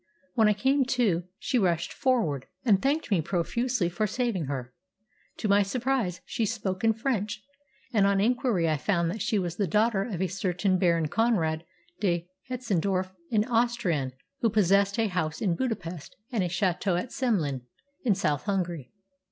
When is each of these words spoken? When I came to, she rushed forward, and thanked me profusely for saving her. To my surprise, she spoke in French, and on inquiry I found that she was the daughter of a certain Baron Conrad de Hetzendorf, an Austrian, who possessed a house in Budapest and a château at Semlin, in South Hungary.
When 0.33 0.47
I 0.47 0.53
came 0.53 0.83
to, 0.85 1.25
she 1.37 1.59
rushed 1.59 1.93
forward, 1.93 2.47
and 2.65 2.81
thanked 2.81 3.11
me 3.11 3.21
profusely 3.21 3.87
for 3.87 4.07
saving 4.07 4.45
her. 4.45 4.73
To 5.37 5.47
my 5.47 5.61
surprise, 5.61 6.21
she 6.25 6.43
spoke 6.43 6.83
in 6.83 6.91
French, 6.93 7.43
and 7.93 8.07
on 8.07 8.19
inquiry 8.19 8.67
I 8.67 8.77
found 8.77 9.11
that 9.11 9.21
she 9.21 9.37
was 9.37 9.57
the 9.57 9.67
daughter 9.67 10.01
of 10.03 10.19
a 10.19 10.25
certain 10.25 10.79
Baron 10.79 11.07
Conrad 11.07 11.65
de 11.99 12.27
Hetzendorf, 12.49 13.13
an 13.31 13.45
Austrian, 13.45 14.13
who 14.39 14.49
possessed 14.49 14.97
a 14.97 15.05
house 15.05 15.39
in 15.39 15.55
Budapest 15.55 16.15
and 16.31 16.43
a 16.43 16.47
château 16.49 16.99
at 16.99 17.11
Semlin, 17.11 17.61
in 18.03 18.15
South 18.15 18.45
Hungary. 18.45 18.91